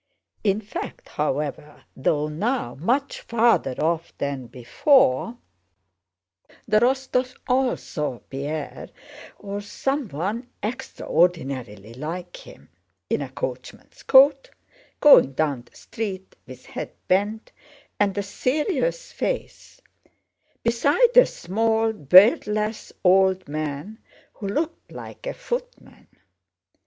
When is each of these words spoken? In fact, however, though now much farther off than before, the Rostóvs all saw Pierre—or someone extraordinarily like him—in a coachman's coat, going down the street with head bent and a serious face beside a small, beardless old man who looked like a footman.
In 0.43 0.61
fact, 0.61 1.09
however, 1.09 1.83
though 1.95 2.27
now 2.27 2.73
much 2.73 3.21
farther 3.21 3.75
off 3.79 4.17
than 4.17 4.47
before, 4.47 5.37
the 6.67 6.79
Rostóvs 6.79 7.37
all 7.47 7.77
saw 7.77 8.17
Pierre—or 8.31 9.61
someone 9.61 10.49
extraordinarily 10.63 11.93
like 11.93 12.35
him—in 12.35 13.21
a 13.21 13.29
coachman's 13.29 14.01
coat, 14.01 14.49
going 14.99 15.33
down 15.33 15.65
the 15.69 15.75
street 15.77 16.35
with 16.47 16.65
head 16.65 16.93
bent 17.07 17.51
and 17.99 18.17
a 18.17 18.23
serious 18.23 19.11
face 19.11 19.81
beside 20.63 21.15
a 21.15 21.27
small, 21.27 21.93
beardless 21.93 22.91
old 23.03 23.47
man 23.47 23.99
who 24.33 24.47
looked 24.47 24.91
like 24.91 25.27
a 25.27 25.33
footman. 25.35 26.07